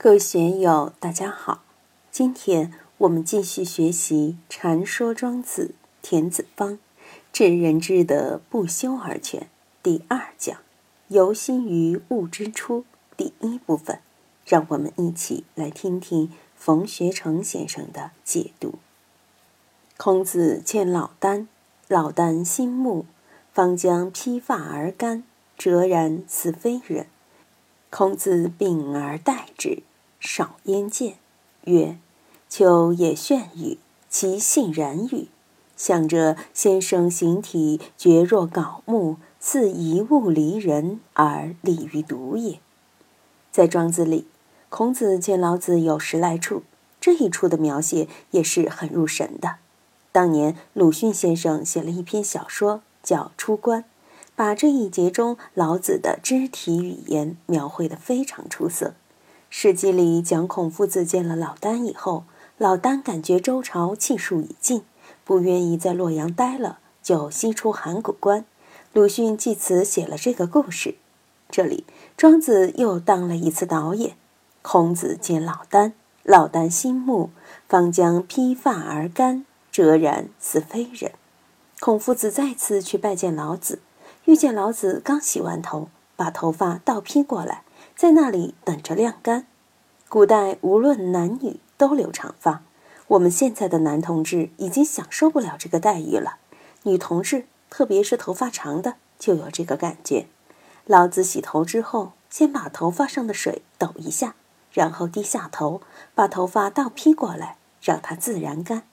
[0.00, 1.64] 各位学友，大家好！
[2.12, 5.74] 今天我们继续学习《禅说庄子·
[6.08, 6.74] 田子方》，
[7.32, 9.48] 治人之德，不修而全
[9.82, 10.56] 第二讲
[11.08, 12.84] “由心于物之初”
[13.18, 13.98] 第一部分。
[14.46, 18.76] 让我们一起来听听冯学成先生的解读。
[19.96, 21.48] 孔子见老聃，
[21.88, 23.04] 老聃心慕，
[23.52, 25.24] 方将披发而干，
[25.56, 27.08] 哲然似非人。
[27.90, 29.82] 孔子秉而待之。
[30.30, 31.14] 少焉见，
[31.64, 31.96] 曰
[32.50, 33.78] ：“秋也炫雨，
[34.10, 35.28] 其信然与？
[35.74, 42.60] 想着先生形体绝若槁木，似一物离人而立于独也。”
[43.50, 44.26] 在庄子里，
[44.68, 46.62] 孔子见老子有十来处，
[47.00, 49.56] 这一处的描写也是很入神的。
[50.12, 53.80] 当年鲁迅先生写了一篇小说，叫《出关》，
[54.36, 58.92] 把这一节中老子的肢体语言描绘得非常出色。
[59.50, 62.24] 史记里讲孔夫子见了老聃以后，
[62.58, 64.82] 老聃感觉周朝气数已尽，
[65.24, 68.44] 不愿意在洛阳待了，就西出函谷关。
[68.92, 70.96] 鲁迅借此写了这个故事。
[71.50, 71.84] 这里
[72.16, 74.16] 庄子又当了一次导演。
[74.60, 77.30] 孔子见老聃，老聃心慕，
[77.68, 81.12] 方将披发而干，哲然似非人。
[81.80, 83.80] 孔夫子再次去拜见老子，
[84.26, 87.62] 遇见老子刚洗完头，把头发倒披过来。
[87.98, 89.48] 在那里等着晾干。
[90.08, 92.62] 古代无论男女都留长发，
[93.08, 96.36] 我们现在的男同志已经享受不了这个待遇了。
[96.84, 100.28] 女同志，特别是头发长的，就有这个感觉。
[100.86, 104.36] 老子洗头之后，先把头发上的水抖一下，
[104.72, 105.80] 然后低下头，
[106.14, 108.84] 把头发倒披过来，让它自然干。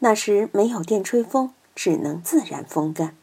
[0.00, 3.16] 那时没有电吹风，只能自然风干。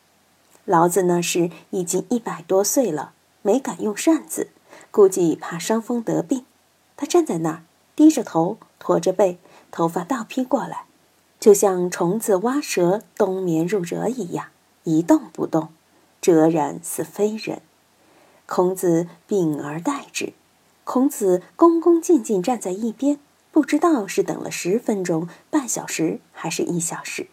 [0.66, 3.14] 老子那时已经一百多岁了，
[3.44, 4.48] 没敢用扇子。
[4.92, 6.46] 估计怕伤风得病，
[6.98, 7.64] 他站在那儿，
[7.96, 9.38] 低着头，驼着背，
[9.72, 10.86] 头发倒披过来，
[11.40, 14.48] 就像虫子挖蛇冬眠入蛰一样，
[14.84, 15.70] 一动不动，
[16.20, 17.62] 哲然似非人。
[18.46, 20.34] 孔子秉而待之，
[20.84, 23.20] 孔子恭恭敬敬站在一边，
[23.52, 27.28] 不知道是等了十分钟、半小时还是一小时。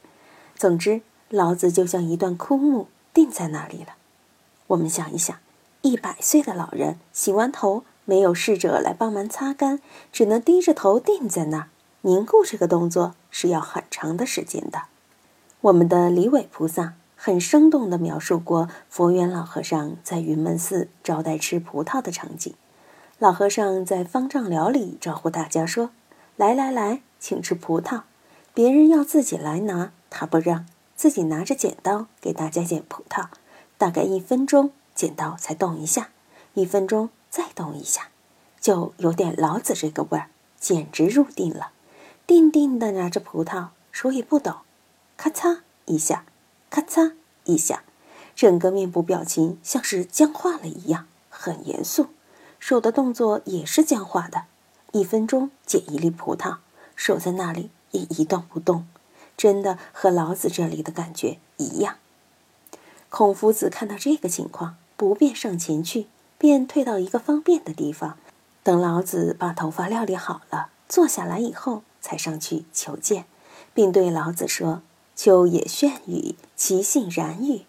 [0.55, 1.00] 总之，
[1.31, 3.95] 老子就像一段枯木，定在那里了。
[4.66, 5.39] 我们想一想。
[5.87, 9.79] 一百岁的老人洗完头，没有侍者来帮忙擦干，
[10.11, 11.69] 只能低着头定在那儿
[12.01, 12.45] 凝固。
[12.45, 14.83] 这个动作是要很长的时间的。
[15.61, 22.53] 我们的李伟菩萨很生动地描述过佛缘老和尚在云门寺招待吃葡萄的场景。
[23.21, 25.91] 老和尚在方丈寮里招呼大家说
[26.35, 28.01] ：“来来来，请吃葡萄。”
[28.53, 33.27] 别人要自己来拿，他不让，自己拿着剪刀给大家剪葡萄，
[33.79, 34.73] 大概一分钟。
[34.97, 36.09] 剪刀才动一下，
[36.55, 38.09] 一分钟再动一下，
[38.59, 41.71] 就有点老子这个味儿，简直入定了。
[42.27, 44.61] 定定的拿着葡萄，手也不抖，
[45.17, 46.25] 咔嚓一下，
[46.71, 47.12] 咔嚓
[47.45, 47.84] 一下，
[48.34, 52.09] 整个面部表情像是僵化了一样，很严肃。
[52.59, 54.47] 手的动作也是僵化的。
[54.93, 56.57] 一分钟剪一粒葡萄，
[56.97, 58.89] 手在那里也一动不动，
[59.37, 61.97] 真的和老子这里的感觉一样。
[63.11, 64.77] 孔夫子看到这个情况。
[64.97, 66.07] 不便上前去，
[66.39, 68.17] 便退到一个方便的地方，
[68.62, 73.27] 等老子把头发料理好了，坐下来以后，才上去求见，
[73.75, 74.81] 并对老子说
[75.15, 77.67] ：“秋也炫雨，其性然与？”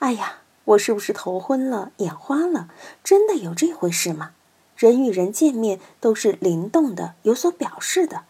[0.00, 2.68] 哎呀，我是不是头昏了，眼花了？
[3.02, 4.32] 真的有这回事吗？
[4.76, 8.24] 人与人见面都是灵动的，有所表示的。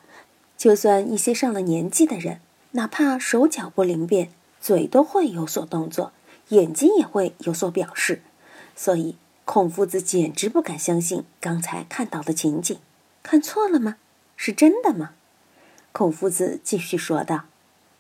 [0.57, 2.41] 就算一些上了年纪的人，
[2.71, 4.31] 哪怕手脚不灵便，
[4.61, 6.13] 嘴都会有所动作，
[6.51, 8.23] 眼睛也会有所表示。
[8.77, 9.17] 所以，
[9.47, 12.79] 孔夫子简直不敢相信刚才看到的情景，
[13.23, 13.97] 看错了吗？
[14.37, 15.13] 是真的吗？
[15.93, 17.47] 孔夫子继续说道：“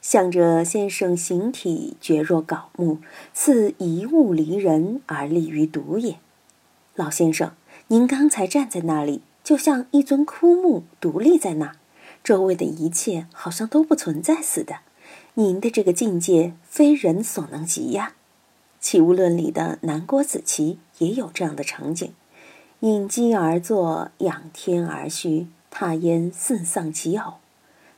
[0.03, 2.99] 向着先生形体绝若槁木，
[3.33, 6.19] 似一物离人而立于独也。
[6.95, 7.53] 老先生，
[7.89, 11.77] 您刚才站在那里，就像一尊枯木独立在那儿，
[12.23, 14.81] 周围的一切好像都不存在似的。
[15.35, 18.13] 您的这个境界，非人所能及呀。”
[18.89, 22.15] 《齐物论》里的南郭子綦也有这样的场景：
[22.79, 27.39] 隐机而坐，仰天而虚，他焉似丧其偶。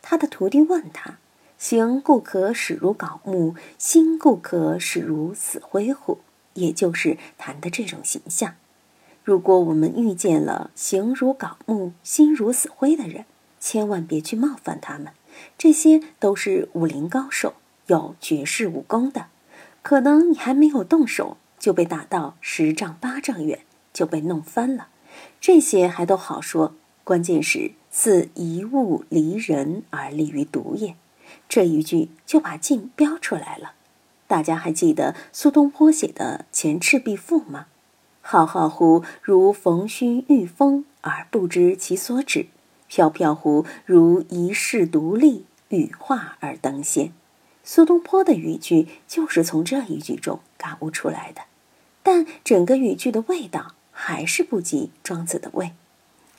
[0.00, 1.18] 他的徒弟问他
[1.58, 6.20] ：“行故可使如槁木，心故可使如死灰乎？”
[6.54, 8.54] 也就是谈的这种形象。
[9.22, 13.26] 如果我们遇见了形如槁木、心如死灰的人，
[13.60, 15.12] 千万别去冒犯他们。
[15.58, 17.52] 这些都是武林高手，
[17.88, 19.26] 有绝世武功的。
[19.88, 24.88] 可能你还没有动手，就被打到十丈八丈远，就被弄翻了。
[25.40, 26.74] 这些还都好说，
[27.04, 30.94] 关键是似一物离人而立于独也。
[31.48, 33.72] 这一句就把劲标出来了。
[34.26, 37.68] 大家还记得苏东坡写的《前赤壁赋》吗？
[38.20, 42.48] 浩浩乎如逢虚遇风而不知其所止，
[42.88, 47.10] 飘飘乎如遗世独立，羽化而登仙。
[47.70, 51.42] 苏东坡的语句就是从这一句中感悟出来的，
[52.02, 55.72] 但整个语句的味道还是不及庄子的味。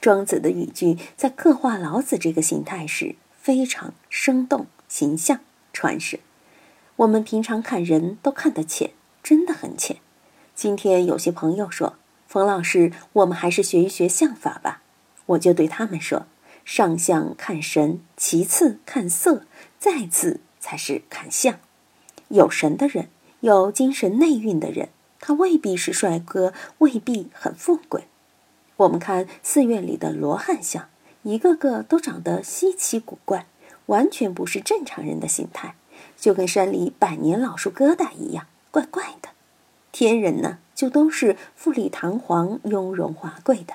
[0.01, 5.41] 庄子的语句在刻画老子这个形态时非常生动、形象、
[5.71, 6.19] 传神。
[6.95, 8.89] 我们平常看人都看得浅，
[9.21, 9.97] 真的很浅。
[10.55, 11.97] 今天有些朋友说
[12.27, 14.81] ：“冯老师，我们还是学一学相法吧。”
[15.27, 16.25] 我就对他们说
[16.65, 19.45] ：“上相看神，其次看色，
[19.77, 20.39] 再次
[20.69, 21.57] 才是看相。
[22.27, 23.07] 有神的人，
[23.39, 24.89] 有精神内蕴的人，
[25.19, 28.03] 他未必是帅哥，未必很富贵。
[28.77, 30.87] 我们看寺院里的罗汉像，
[31.23, 33.47] 一个个都长得稀奇古怪，
[33.87, 35.73] 完全不是正常人的形态，
[36.15, 39.29] 就跟山里百年老树疙瘩一样，怪怪的。”
[39.91, 43.73] 天人呢，就都是富丽堂皇、雍容华贵的，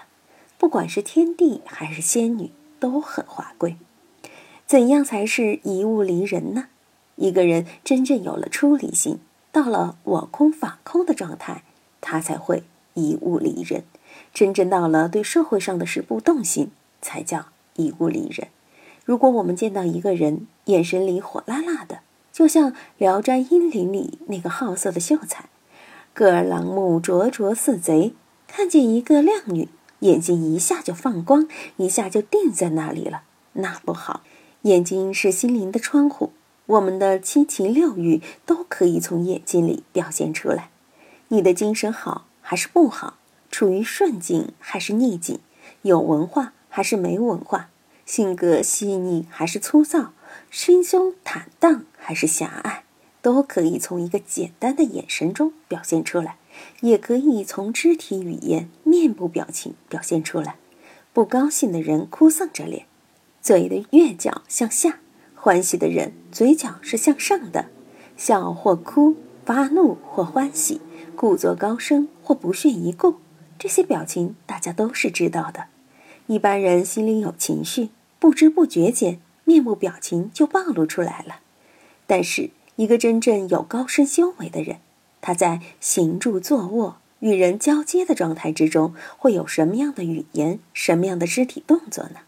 [0.56, 3.78] 不管是天帝还是仙女，都很华贵。
[4.64, 6.68] 怎样才是一物离人呢？
[7.16, 9.18] 一个人真正有了出离心，
[9.52, 11.62] 到了我空法空的状态，
[12.00, 12.64] 他才会
[12.94, 13.84] 一物离人。
[14.32, 16.70] 真正到了对社会上的事不动心，
[17.00, 17.46] 才叫
[17.76, 18.48] 一物离人。
[19.04, 22.00] 如果我们见到一个人眼神里火辣辣的，
[22.32, 25.48] 就像《聊斋阴灵》里那个好色的秀才。
[26.12, 28.14] 个儿狼目，灼灼似贼。
[28.46, 29.68] 看见一个靓女，
[30.00, 33.22] 眼睛一下就放光，一下就定在那里了。
[33.54, 34.22] 那不好，
[34.62, 36.32] 眼睛是心灵的窗户，
[36.66, 40.70] 我们的七情六欲都可以从眼睛里表现出来。
[41.28, 43.18] 你的精神好还是不好？
[43.50, 45.38] 处于顺境还是逆境？
[45.82, 47.68] 有文化还是没文化？
[48.04, 50.12] 性格细腻还是粗糙？
[50.50, 52.84] 心胸坦荡还是狭隘？
[53.22, 56.36] 都可以从一个简单的眼神中表现出来，
[56.80, 60.56] 也可以从肢体语言、面部表情表现出来。
[61.12, 62.86] 不高兴的人哭丧着脸，
[63.40, 64.98] 嘴的月角向下；
[65.44, 67.66] 欢喜的人嘴角是向上的。
[68.16, 70.80] 笑或哭，发怒或欢喜，
[71.14, 73.16] 故作高声或不屑一顾，
[73.58, 75.66] 这些表情大家都是知道的。
[76.28, 81.40] 一般人心里有情绪，不知不觉间面部表情就暴露出来了。
[82.06, 82.48] 但是。
[82.76, 84.78] 一个真正有高深修为的人，
[85.20, 92.22] 他在行住坐卧、与人交接的状态之中，会有什么样的语言、什么样的肢体动作呢？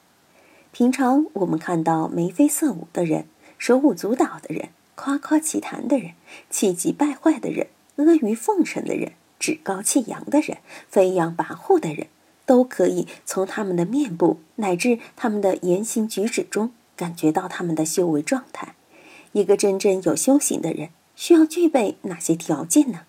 [0.79, 3.25] 平常我们看到眉飞色舞的人、
[3.57, 6.11] 手舞足蹈的人、夸夸其谈的人、
[6.51, 10.59] 气急败坏的人、阿谀奉承的人、趾高气扬的人、
[10.91, 12.09] 飞扬跋扈的人，
[12.45, 18.75] 都可以从他们的面部乃至他们的言行举止中，感觉到他们的修为状态。
[19.33, 23.05] 一个真正有修行的人需要具备哪些条件呢？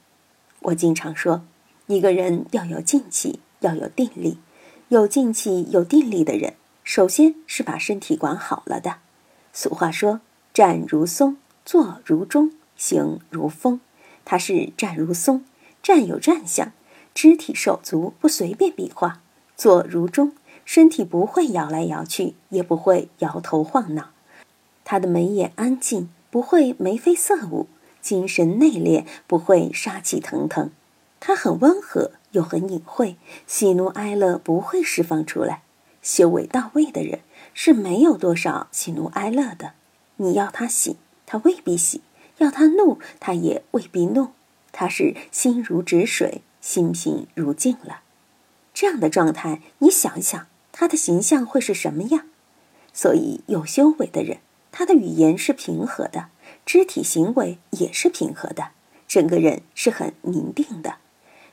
[0.61, 1.43] 我经常说，
[1.87, 4.37] 一个人要有静气，要有定力。
[4.87, 6.53] 有静气、有定力的人，
[6.87, 8.99] 首先是把身体管好了的。
[9.51, 10.21] 俗话说
[10.55, 11.35] ：“站如松，
[11.65, 13.81] 坐如钟，行如风。”
[14.23, 15.43] 他是站如松，
[15.83, 16.71] 站有站相，
[17.13, 19.19] 肢体手足不随便比划；
[19.57, 20.31] 坐如钟，
[20.63, 24.11] 身体不会摇来摇去，也不会摇头晃脑。
[24.85, 26.09] 他的眉眼安静。
[26.29, 27.67] 不会眉飞色舞，
[28.01, 30.71] 精神内敛，不会杀气腾腾。
[31.19, 33.15] 他很温和，又很隐晦，
[33.45, 35.63] 喜怒哀乐不会释放出来。
[36.07, 37.19] 修为到位的人
[37.53, 39.73] 是没有多少喜怒哀乐的。
[40.15, 40.95] 你要他喜，
[41.25, 41.99] 他未必喜；
[42.37, 44.29] 要他怒，他也未必怒。
[44.71, 48.03] 他是心如止水，心平如镜了。
[48.73, 52.23] 这样的状态，你想一想，他的形象会是什么样？
[52.93, 54.37] 所以，有修为的人。
[54.71, 56.29] 他的语言是平和的，
[56.65, 58.69] 肢体行为也是平和的，
[59.09, 60.99] 整个人是很宁定的。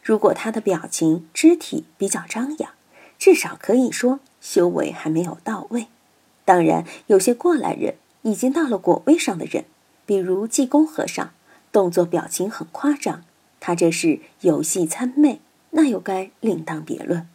[0.00, 2.70] 如果他的表情、肢体比较张扬，
[3.18, 5.87] 至少可以说修为还没有到位。
[6.44, 9.64] 当然，有些过来人已经到了果位上的人，
[10.04, 11.30] 比如济公和尚，
[11.73, 13.25] 动作表情很夸张，
[13.61, 15.40] 他这是游戏参媚，
[15.71, 17.26] 那又该另当别论。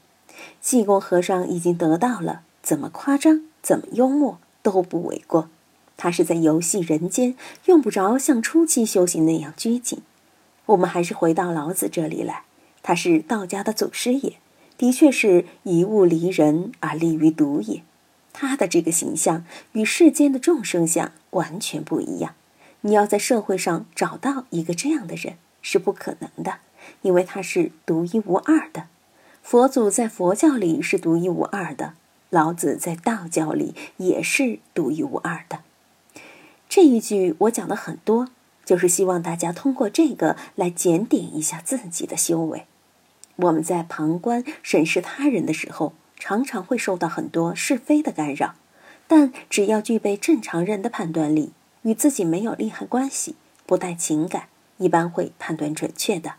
[0.62, 5.50] 济公和尚已经得到了，怎么夸张、怎么幽默都不为过。
[5.98, 10.02] 他是在游戏人间，用不着像初期修行那样拘谨。
[10.68, 12.44] 我们还是回到老子这里来，
[12.82, 14.38] 他是道家的祖师爷，
[14.80, 17.84] 的确是以物离人而立于独也。
[18.32, 19.44] 他的这个形象
[19.74, 22.34] 与世间的众生相完全不一样。
[22.82, 26.60] 你要在社会上找到一个这样的人是不可能的，
[27.02, 28.88] 因为他是独一无二的。
[29.44, 31.96] 佛祖在佛教里是独一无二的，
[32.30, 35.60] 老子在道教里也是独一无二的。
[36.70, 38.30] 这一句我讲的很多，
[38.64, 42.66] 就是希望大家通过这个来检点一下自己的修为。
[43.42, 48.56] 我们在旁观审视他人的时候，常常会受到很多是非的干扰，
[49.08, 51.54] 但只要具备正常人的判断力，
[51.84, 56.36] 与自己没有利害关系，不带情感，一般会判断准确的。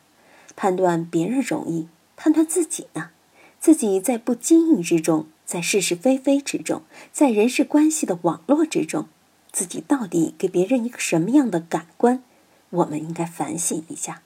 [0.54, 3.11] 判断别人容易，判断自己呢？
[3.59, 9.07] 自己在不经意之中，在是是非非之中，在人事关系的网络之中，
[9.50, 12.23] 自己到底给别人一个什么样的感官？
[12.71, 14.23] 我们应该反省一下。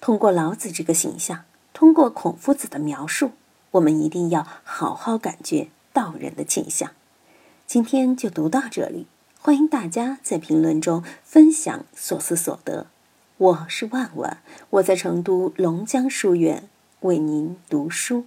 [0.00, 1.44] 通过老子这个形象，
[1.76, 3.32] 通过孔夫子的描述，
[3.72, 6.92] 我们一定要好好感觉道人的倾向。
[7.66, 9.06] 今天就读到这里，
[9.42, 12.86] 欢迎大家在评论中分享所思所得。
[13.36, 14.38] 我是万万，
[14.70, 16.66] 我在成都龙江书院
[17.00, 18.24] 为您读书。